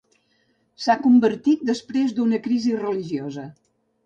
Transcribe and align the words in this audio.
S'ha 0.85 0.95
convertit 1.03 1.67
després 1.71 2.17
d'una 2.21 2.41
crisi 2.49 2.73
religiosa. 2.81 3.47